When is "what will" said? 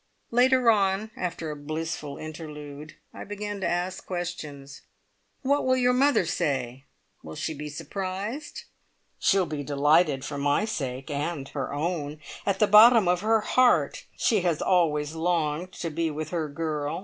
5.43-5.77